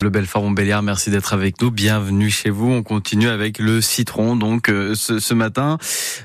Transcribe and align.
Le 0.00 0.10
Belfort 0.10 0.44
Montbéliard, 0.44 0.84
merci 0.84 1.10
d'être 1.10 1.32
avec 1.32 1.60
nous. 1.60 1.72
Bienvenue 1.72 2.30
chez 2.30 2.50
vous. 2.50 2.70
On 2.70 2.84
continue 2.84 3.28
avec 3.28 3.58
le 3.58 3.80
citron. 3.80 4.36
Donc 4.36 4.70
euh, 4.70 4.94
ce, 4.94 5.34
matin, 5.34 5.76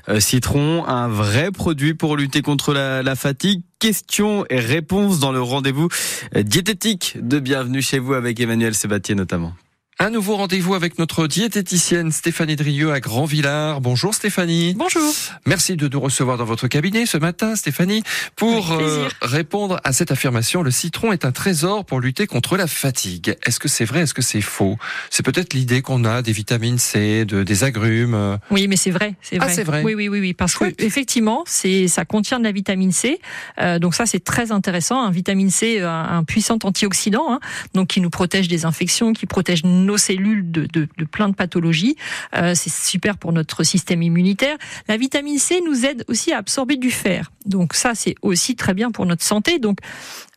euh, 0.08 0.20
citron, 0.20 0.86
un 0.86 1.08
vrai 1.08 1.50
produit 1.50 1.92
pour 1.92 2.16
lutter 2.16 2.40
contre 2.40 2.72
la, 2.72 3.16
fatigue. 3.16 3.62
Questions 3.80 4.46
et 4.48 4.60
réponses 4.60 5.18
dans 5.18 5.32
le 5.32 5.42
rendez-vous 5.42 5.88
diététique 6.36 7.18
de 7.20 7.40
Bienvenue 7.40 7.82
chez 7.82 7.98
vous 7.98 8.14
avec 8.14 8.38
Emmanuel 8.38 8.76
Sébatier 8.76 9.16
notamment. 9.16 9.54
Un 10.00 10.10
nouveau 10.10 10.34
rendez-vous 10.34 10.74
avec 10.74 10.98
notre 10.98 11.28
diététicienne 11.28 12.10
Stéphanie 12.10 12.56
Drieux 12.56 12.92
à 12.92 12.98
Grand-Villard. 12.98 13.80
Bonjour 13.80 14.12
Stéphanie. 14.12 14.74
Bonjour. 14.76 15.14
Merci 15.46 15.76
de 15.76 15.86
nous 15.86 16.00
recevoir 16.00 16.36
dans 16.36 16.44
votre 16.44 16.66
cabinet 16.66 17.06
ce 17.06 17.16
matin 17.16 17.54
Stéphanie 17.54 18.02
pour 18.34 18.72
euh, 18.72 19.08
répondre 19.22 19.80
à 19.84 19.92
cette 19.92 20.10
affirmation. 20.10 20.64
Le 20.64 20.72
citron 20.72 21.12
est 21.12 21.24
un 21.24 21.30
trésor 21.30 21.84
pour 21.84 22.00
lutter 22.00 22.26
contre 22.26 22.56
la 22.56 22.66
fatigue. 22.66 23.36
Est-ce 23.46 23.60
que 23.60 23.68
c'est 23.68 23.84
vrai? 23.84 24.00
Est-ce 24.00 24.14
que 24.14 24.20
c'est 24.20 24.40
faux? 24.40 24.78
C'est 25.10 25.22
peut-être 25.24 25.54
l'idée 25.54 25.80
qu'on 25.80 26.04
a 26.04 26.22
des 26.22 26.32
vitamines 26.32 26.78
C, 26.78 27.24
de, 27.24 27.44
des 27.44 27.62
agrumes. 27.62 28.40
Oui, 28.50 28.66
mais 28.66 28.76
c'est 28.76 28.90
vrai. 28.90 29.14
C'est 29.22 29.36
ah, 29.40 29.44
vrai. 29.44 29.54
c'est 29.54 29.62
vrai. 29.62 29.84
Oui, 29.84 29.94
oui, 29.94 30.08
oui, 30.08 30.18
oui. 30.18 30.34
Parce 30.34 30.56
que 30.56 30.74
effectivement, 30.78 31.44
c'est 31.46 31.86
ça 31.86 32.04
contient 32.04 32.40
de 32.40 32.44
la 32.44 32.52
vitamine 32.52 32.90
C. 32.90 33.20
Euh, 33.60 33.78
donc 33.78 33.94
ça, 33.94 34.06
c'est 34.06 34.24
très 34.24 34.50
intéressant. 34.50 35.00
Un 35.00 35.12
vitamine 35.12 35.50
C, 35.50 35.82
un, 35.82 35.88
un 35.88 36.24
puissant 36.24 36.58
antioxydant, 36.64 37.32
hein, 37.32 37.38
donc 37.74 37.86
qui 37.86 38.00
nous 38.00 38.10
protège 38.10 38.48
des 38.48 38.64
infections, 38.64 39.12
qui 39.12 39.26
protège 39.26 39.62
nos 39.84 39.96
cellules 39.96 40.50
de, 40.50 40.66
de, 40.66 41.04
plein 41.04 41.28
de 41.28 41.34
pathologies. 41.34 41.96
Euh, 42.34 42.54
c'est 42.54 42.72
super 42.72 43.16
pour 43.16 43.32
notre 43.32 43.62
système 43.62 44.02
immunitaire. 44.02 44.56
La 44.88 44.96
vitamine 44.96 45.38
C 45.38 45.60
nous 45.66 45.84
aide 45.84 46.04
aussi 46.08 46.32
à 46.32 46.38
absorber 46.38 46.76
du 46.76 46.90
fer. 46.90 47.30
Donc 47.46 47.74
ça, 47.74 47.94
c'est 47.94 48.14
aussi 48.22 48.56
très 48.56 48.74
bien 48.74 48.90
pour 48.90 49.06
notre 49.06 49.22
santé. 49.22 49.58
Donc 49.58 49.78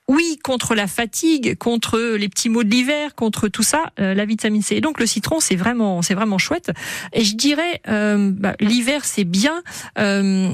oui, 0.08 0.40
contre 0.42 0.74
la 0.74 0.88
fatigue, 0.88 1.58
contre 1.58 2.00
les 2.00 2.30
petits 2.30 2.50
maux 2.50 2.64
de 2.64 2.70
l'hiver, 2.70 3.14
contre 3.16 3.50
tout 3.50 3.64
ça, 3.64 3.92
euh, 4.00 4.14
la 4.14 4.26
vitamine 4.26 4.62
C. 4.62 4.76
Et 4.76 4.82
donc 4.82 5.00
le 5.00 5.06
citron, 5.06 5.40
c'est 5.40 5.56
vraiment, 5.56 6.02
c'est 6.02 6.14
vraiment 6.14 6.38
chouette. 6.38 6.72
Et 7.12 7.24
je 7.24 7.36
dirais, 7.36 7.82
euh, 7.90 8.32
bah, 8.34 8.56
l'hiver, 8.60 9.04
c'est 9.04 9.26
bien. 9.26 9.62
Euh, 10.00 10.52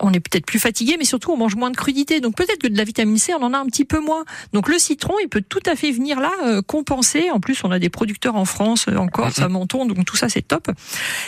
on 0.00 0.12
est 0.12 0.20
peut-être 0.20 0.46
plus 0.46 0.58
fatigué, 0.58 0.96
mais 0.98 1.04
surtout 1.04 1.30
on 1.32 1.36
mange 1.36 1.56
moins 1.56 1.70
de 1.70 1.76
crudités. 1.76 2.20
Donc 2.20 2.36
peut-être 2.36 2.58
que 2.58 2.68
de 2.68 2.76
la 2.76 2.84
vitamine 2.84 3.18
C, 3.18 3.32
on 3.34 3.42
en 3.42 3.52
a 3.52 3.58
un 3.58 3.66
petit 3.66 3.84
peu 3.84 4.00
moins. 4.00 4.24
Donc 4.52 4.68
le 4.68 4.78
citron, 4.78 5.14
il 5.22 5.28
peut 5.28 5.42
tout 5.46 5.62
à 5.66 5.74
fait 5.74 5.90
venir 5.90 6.20
là 6.20 6.32
euh, 6.44 6.62
compenser. 6.62 7.30
En 7.30 7.40
plus, 7.40 7.64
on 7.64 7.70
a 7.70 7.78
des 7.78 7.88
producteurs 7.88 8.36
en 8.36 8.44
France, 8.44 8.86
euh, 8.88 8.96
en 8.96 9.08
Corse, 9.08 9.38
à 9.40 9.48
Menton, 9.48 9.86
donc 9.86 10.04
tout 10.04 10.16
ça 10.16 10.28
c'est 10.28 10.42
top. 10.42 10.70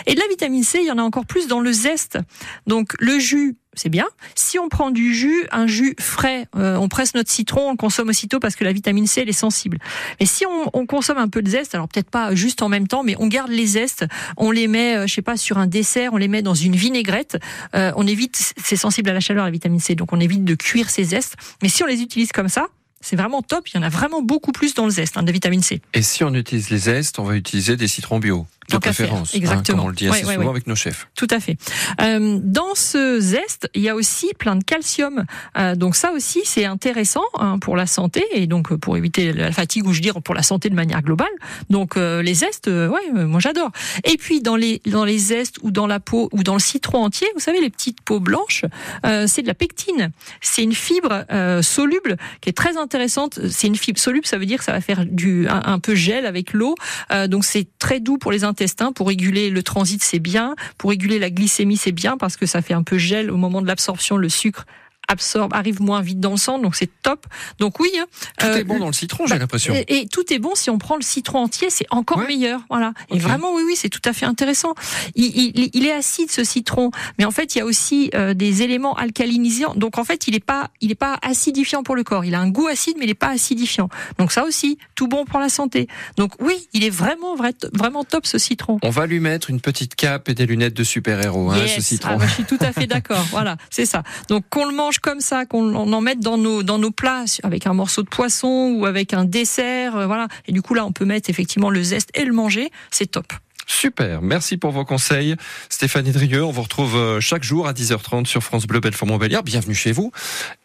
Et 0.06 0.14
de 0.14 0.20
la 0.20 0.26
vitamine 0.28 0.62
C, 0.62 0.80
il 0.82 0.86
y 0.86 0.90
en 0.90 0.98
a 0.98 1.02
encore 1.02 1.26
plus 1.26 1.46
dans 1.46 1.60
le 1.60 1.72
zeste. 1.72 2.18
Donc 2.66 2.94
le 2.98 3.18
jus, 3.18 3.56
c'est 3.78 3.88
bien. 3.88 4.06
Si 4.34 4.58
on 4.58 4.68
prend 4.68 4.90
du 4.90 5.14
jus, 5.14 5.46
un 5.52 5.66
jus 5.66 5.94
frais, 5.98 6.46
euh, 6.56 6.76
on 6.76 6.88
presse 6.88 7.14
notre 7.14 7.30
citron, 7.30 7.68
on 7.68 7.70
le 7.72 7.76
consomme 7.76 8.08
aussitôt 8.08 8.40
parce 8.40 8.56
que 8.56 8.64
la 8.64 8.72
vitamine 8.72 9.06
C, 9.06 9.22
elle 9.22 9.28
est 9.28 9.32
sensible. 9.32 9.78
Et 10.20 10.26
si 10.26 10.44
on, 10.46 10.70
on 10.72 10.86
consomme 10.86 11.18
un 11.18 11.28
peu 11.28 11.42
de 11.42 11.48
zeste, 11.48 11.74
alors 11.74 11.88
peut-être 11.88 12.10
pas 12.10 12.34
juste 12.34 12.62
en 12.62 12.68
même 12.68 12.88
temps, 12.88 13.02
mais 13.02 13.14
on 13.18 13.28
garde 13.28 13.50
les 13.50 13.66
zestes, 13.66 14.06
on 14.36 14.50
les 14.50 14.68
met, 14.68 14.96
euh, 14.96 15.06
je 15.06 15.14
sais 15.14 15.22
pas, 15.22 15.36
sur 15.36 15.58
un 15.58 15.66
dessert, 15.66 16.12
on 16.12 16.16
les 16.16 16.28
met 16.28 16.42
dans 16.42 16.54
une 16.54 16.76
vinaigrette, 16.76 17.38
euh, 17.74 17.92
on 17.96 18.06
évite, 18.06 18.52
c'est 18.62 18.76
sensible 18.76 19.10
à 19.10 19.12
la 19.12 19.20
chaleur, 19.20 19.44
la 19.44 19.50
vitamine 19.50 19.80
C, 19.80 19.94
donc 19.94 20.12
on 20.12 20.20
évite 20.20 20.44
de 20.44 20.54
cuire 20.54 20.90
ces 20.90 21.04
zestes. 21.04 21.36
Mais 21.62 21.68
si 21.68 21.82
on 21.82 21.86
les 21.86 22.02
utilise 22.02 22.32
comme 22.32 22.48
ça, 22.48 22.66
c'est 23.00 23.16
vraiment 23.16 23.42
top. 23.42 23.68
Il 23.68 23.76
y 23.76 23.78
en 23.78 23.82
a 23.82 23.88
vraiment 23.88 24.22
beaucoup 24.22 24.52
plus 24.52 24.74
dans 24.74 24.84
le 24.84 24.90
zeste 24.90 25.16
hein, 25.16 25.22
de 25.22 25.32
vitamine 25.32 25.62
C. 25.62 25.80
Et 25.94 26.02
si 26.02 26.24
on 26.24 26.34
utilise 26.34 26.70
les 26.70 26.78
zestes, 26.78 27.18
on 27.18 27.24
va 27.24 27.36
utiliser 27.36 27.76
des 27.76 27.88
citrons 27.88 28.18
bio 28.18 28.46
de 28.68 28.74
Tant 28.74 28.80
préférence, 28.80 29.34
exactement. 29.34 29.60
Hein, 29.60 29.80
comme 29.80 29.86
on 29.86 29.88
le 29.88 29.94
dit 29.94 30.08
assez 30.08 30.24
Ouais, 30.24 30.34
souvent 30.34 30.44
ouais. 30.46 30.50
avec 30.50 30.66
nos 30.66 30.74
chefs. 30.74 31.08
Tout 31.14 31.26
à 31.30 31.40
fait. 31.40 31.56
Euh, 32.00 32.38
dans 32.42 32.74
ce 32.74 33.18
zeste, 33.20 33.70
il 33.74 33.82
y 33.82 33.88
a 33.88 33.94
aussi 33.94 34.28
plein 34.38 34.56
de 34.56 34.64
calcium. 34.64 35.24
Euh, 35.56 35.74
donc 35.74 35.96
ça 35.96 36.12
aussi, 36.12 36.40
c'est 36.44 36.64
intéressant 36.64 37.22
hein, 37.38 37.58
pour 37.58 37.76
la 37.76 37.86
santé 37.86 38.24
et 38.32 38.46
donc 38.46 38.74
pour 38.76 38.96
éviter 38.96 39.32
la 39.32 39.52
fatigue 39.52 39.86
ou 39.86 39.92
je 39.92 40.00
dire 40.00 40.20
pour 40.22 40.34
la 40.34 40.42
santé 40.42 40.68
de 40.68 40.74
manière 40.74 41.02
globale. 41.02 41.28
Donc 41.70 41.96
euh, 41.96 42.22
les 42.22 42.34
zestes, 42.34 42.68
euh, 42.68 42.88
ouais, 42.88 43.00
euh, 43.16 43.26
moi 43.26 43.40
j'adore. 43.40 43.70
Et 44.04 44.16
puis 44.16 44.40
dans 44.42 44.56
les 44.56 44.82
dans 44.86 45.04
les 45.04 45.18
zestes 45.18 45.56
ou 45.62 45.70
dans 45.70 45.86
la 45.86 46.00
peau 46.00 46.28
ou 46.32 46.42
dans 46.42 46.54
le 46.54 46.60
citron 46.60 47.04
entier, 47.04 47.26
vous 47.34 47.40
savez 47.40 47.60
les 47.60 47.70
petites 47.70 48.00
peaux 48.02 48.20
blanches, 48.20 48.64
euh, 49.06 49.26
c'est 49.26 49.42
de 49.42 49.46
la 49.46 49.54
pectine. 49.54 50.10
C'est 50.40 50.62
une 50.62 50.74
fibre 50.74 51.24
euh, 51.30 51.62
soluble 51.62 52.16
qui 52.40 52.50
est 52.50 52.52
très 52.56 52.76
intéressante. 52.76 53.38
C'est 53.50 53.66
une 53.66 53.76
fibre 53.76 53.98
soluble, 53.98 54.26
ça 54.26 54.36
veut 54.38 54.46
dire 54.46 54.58
que 54.58 54.64
ça 54.64 54.72
va 54.72 54.80
faire 54.80 55.04
du 55.06 55.48
un, 55.48 55.62
un 55.64 55.78
peu 55.78 55.94
gel 55.94 56.26
avec 56.26 56.52
l'eau. 56.52 56.74
Euh, 57.12 57.26
donc 57.28 57.44
c'est 57.44 57.66
très 57.78 58.00
doux 58.00 58.18
pour 58.18 58.32
les 58.32 58.44
intestins, 58.44 58.57
pour 58.94 59.08
réguler 59.08 59.50
le 59.50 59.62
transit, 59.62 60.02
c'est 60.02 60.18
bien. 60.18 60.54
Pour 60.78 60.90
réguler 60.90 61.18
la 61.18 61.30
glycémie, 61.30 61.76
c'est 61.76 61.92
bien 61.92 62.16
parce 62.16 62.36
que 62.36 62.46
ça 62.46 62.62
fait 62.62 62.74
un 62.74 62.82
peu 62.82 62.98
gel 62.98 63.30
au 63.30 63.36
moment 63.36 63.62
de 63.62 63.66
l'absorption, 63.66 64.16
le 64.16 64.28
sucre 64.28 64.66
absorbe, 65.08 65.54
arrive 65.54 65.80
moins 65.80 66.00
vite 66.02 66.20
dans 66.20 66.32
le 66.32 66.36
sang, 66.36 66.58
donc 66.58 66.76
c'est 66.76 66.90
top. 67.02 67.26
Donc 67.58 67.80
oui, 67.80 67.90
hein, 67.98 68.06
Tout 68.38 68.46
euh, 68.46 68.56
est 68.56 68.64
bon 68.64 68.78
dans 68.78 68.86
le 68.86 68.92
citron, 68.92 69.26
j'ai 69.26 69.34
bah, 69.34 69.38
l'impression. 69.40 69.74
et, 69.74 69.84
et 69.88 70.06
tout 70.08 70.32
est 70.32 70.38
bon 70.38 70.54
si 70.54 70.70
on 70.70 70.78
prend 70.78 70.96
le 70.96 71.02
citron 71.02 71.40
entier, 71.40 71.70
c'est 71.70 71.86
encore 71.90 72.18
Ouais. 72.18 72.26
meilleur. 72.26 72.60
Voilà. 72.70 72.92
Et 73.10 73.18
vraiment, 73.18 73.54
oui, 73.54 73.62
oui, 73.66 73.74
c'est 73.76 73.88
tout 73.88 74.00
à 74.04 74.12
fait 74.12 74.26
intéressant. 74.26 74.74
Il, 75.14 75.24
il, 75.56 75.70
il 75.72 75.86
est 75.86 75.92
acide 75.92 76.30
ce 76.30 76.44
citron, 76.44 76.90
mais 77.18 77.24
en 77.24 77.30
fait, 77.30 77.54
il 77.54 77.58
y 77.58 77.60
a 77.60 77.64
aussi 77.64 78.10
euh, 78.14 78.34
des 78.34 78.62
éléments 78.62 78.94
alcalinisants. 78.96 79.74
Donc 79.74 79.98
en 79.98 80.04
fait, 80.04 80.26
il 80.28 80.34
est 80.34 80.44
pas, 80.44 80.70
il 80.80 80.90
est 80.90 80.94
pas 80.96 81.18
acidifiant 81.22 81.82
pour 81.82 81.96
le 81.96 82.04
corps. 82.04 82.24
Il 82.24 82.34
a 82.34 82.40
un 82.40 82.48
goût 82.50 82.66
acide, 82.68 82.96
mais 82.98 83.04
il 83.04 83.10
est 83.10 83.14
pas 83.14 83.28
acidifiant. 83.30 83.88
Donc 84.18 84.32
ça 84.32 84.44
aussi, 84.44 84.78
tout 84.94 85.08
bon 85.08 85.24
pour 85.24 85.38
la 85.40 85.48
santé. 85.48 85.88
Donc 86.16 86.32
oui, 86.40 86.68
il 86.72 86.84
est 86.84 86.90
vraiment, 86.90 87.34
vrai, 87.36 87.54
vraiment 87.72 88.04
top 88.04 88.26
ce 88.26 88.38
citron. 88.38 88.78
On 88.82 88.90
va 88.90 89.06
lui 89.06 89.20
mettre 89.20 89.50
une 89.50 89.60
petite 89.60 89.94
cape 89.94 90.28
et 90.28 90.34
des 90.34 90.46
lunettes 90.46 90.74
de 90.74 90.84
super-héros, 90.84 91.50
hein, 91.50 91.58
ce 91.66 91.80
citron. 91.80 92.10
Ah, 92.14 92.16
bah, 92.18 92.26
je 92.26 92.34
suis 92.34 92.44
tout 92.44 92.58
à 92.60 92.72
fait 92.72 92.86
d'accord. 92.88 93.24
voilà, 93.30 93.56
c'est 93.70 93.86
ça. 93.86 94.02
Donc 94.28 94.44
qu'on 94.50 94.64
le 94.66 94.74
mange 94.74 94.97
comme 95.00 95.20
ça, 95.20 95.46
qu'on 95.46 95.74
on 95.74 95.92
en 95.92 96.00
mette 96.00 96.20
dans 96.20 96.38
nos 96.38 96.62
dans 96.62 96.78
nos 96.78 96.90
plats 96.90 97.24
avec 97.42 97.66
un 97.66 97.74
morceau 97.74 98.02
de 98.02 98.08
poisson 98.08 98.74
ou 98.76 98.86
avec 98.86 99.14
un 99.14 99.24
dessert, 99.24 99.96
euh, 99.96 100.06
voilà. 100.06 100.28
Et 100.46 100.52
du 100.52 100.62
coup 100.62 100.74
là, 100.74 100.84
on 100.84 100.92
peut 100.92 101.04
mettre 101.04 101.30
effectivement 101.30 101.70
le 101.70 101.82
zeste 101.82 102.10
et 102.14 102.24
le 102.24 102.32
manger, 102.32 102.70
c'est 102.90 103.10
top. 103.10 103.32
Super, 103.70 104.22
merci 104.22 104.56
pour 104.56 104.70
vos 104.70 104.86
conseils. 104.86 105.36
Stéphanie 105.68 106.10
Drieux, 106.10 106.42
on 106.42 106.50
vous 106.50 106.62
retrouve 106.62 106.96
euh, 106.96 107.20
chaque 107.20 107.44
jour 107.44 107.68
à 107.68 107.74
10h30 107.74 108.24
sur 108.24 108.42
France 108.42 108.66
Bleu 108.66 108.80
Belfort 108.80 109.06
Montbéliard. 109.06 109.42
Bienvenue 109.42 109.74
chez 109.74 109.92
vous. 109.92 110.10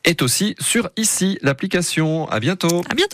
Est 0.06 0.22
aussi 0.22 0.56
sur 0.60 0.90
ici 0.96 1.38
l'application. 1.42 2.30
À 2.30 2.40
bientôt. 2.40 2.82
À 2.90 2.96
bientôt. 2.96 3.12